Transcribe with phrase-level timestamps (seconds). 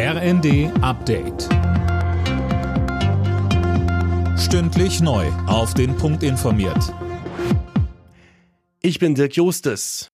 [0.00, 1.48] RND Update.
[4.38, 5.26] Stündlich neu.
[5.48, 6.94] Auf den Punkt informiert.
[8.80, 10.06] Ich bin Dirk Jostes.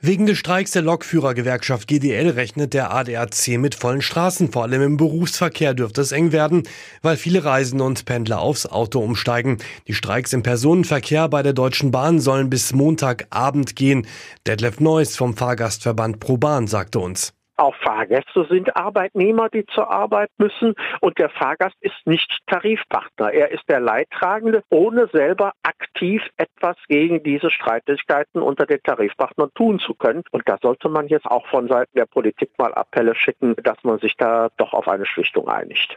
[0.00, 4.52] Wegen des Streiks der Lokführergewerkschaft GDL rechnet der ADAC mit vollen Straßen.
[4.52, 6.64] Vor allem im Berufsverkehr dürfte es eng werden,
[7.00, 9.56] weil viele Reisende und Pendler aufs Auto umsteigen.
[9.88, 14.06] Die Streiks im Personenverkehr bei der Deutschen Bahn sollen bis Montagabend gehen.
[14.46, 17.32] Detlef Neuss vom Fahrgastverband ProBahn sagte uns.
[17.56, 23.32] Auch Fahrgäste sind Arbeitnehmer, die zur Arbeit müssen und der Fahrgast ist nicht Tarifpartner.
[23.32, 29.78] Er ist der Leidtragende, ohne selber aktiv etwas gegen diese Streitigkeiten unter den Tarifpartnern tun
[29.78, 30.24] zu können.
[30.32, 34.00] Und da sollte man jetzt auch von Seiten der Politik mal Appelle schicken, dass man
[34.00, 35.96] sich da doch auf eine Schlichtung einigt.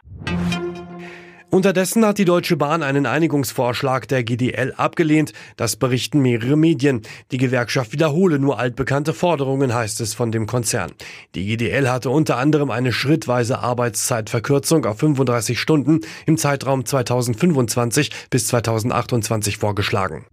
[1.49, 5.31] Unterdessen hat die Deutsche Bahn einen Einigungsvorschlag der GDL abgelehnt.
[5.55, 7.03] Das berichten mehrere Medien.
[7.31, 10.91] Die Gewerkschaft wiederhole nur altbekannte Forderungen, heißt es von dem Konzern.
[11.35, 18.47] Die GDL hatte unter anderem eine schrittweise Arbeitszeitverkürzung auf 35 Stunden im Zeitraum 2025 bis
[18.47, 20.25] 2028 vorgeschlagen.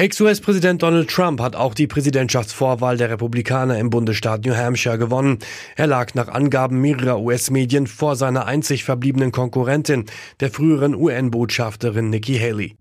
[0.00, 5.40] Ex-US-Präsident Donald Trump hat auch die Präsidentschaftsvorwahl der Republikaner im Bundesstaat New Hampshire gewonnen.
[5.76, 10.06] Er lag nach Angaben mehrerer US-Medien vor seiner einzig verbliebenen Konkurrentin,
[10.40, 12.76] der früheren UN-Botschafterin Nikki Haley.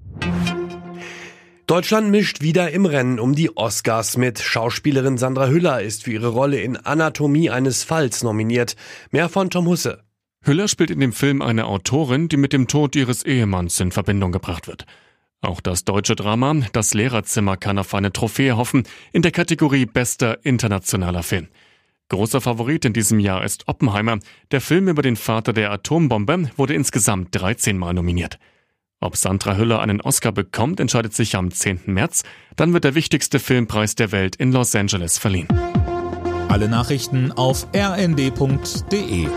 [1.68, 4.40] Deutschland mischt wieder im Rennen um die Oscars mit.
[4.40, 8.78] Schauspielerin Sandra Hüller ist für ihre Rolle in Anatomie eines Falls nominiert.
[9.12, 10.04] Mehr von Tom Husse.
[10.46, 14.32] Hüller spielt in dem Film eine Autorin, die mit dem Tod ihres Ehemanns in Verbindung
[14.32, 14.86] gebracht wird.
[15.42, 20.44] Auch das deutsche Drama Das Lehrerzimmer kann auf eine Trophäe hoffen in der Kategorie Bester
[20.44, 21.48] internationaler Film.
[22.10, 24.20] Großer Favorit in diesem Jahr ist Oppenheimer.
[24.52, 28.40] Der Film über den Vater der Atombombe wurde insgesamt 13 Mal nominiert.
[29.00, 31.82] Ob Sandra Hüller einen Oscar bekommt, entscheidet sich am 10.
[31.86, 32.24] März.
[32.56, 35.48] Dann wird der wichtigste Filmpreis der Welt in Los Angeles verliehen.
[36.50, 39.28] Alle Nachrichten auf rnd.de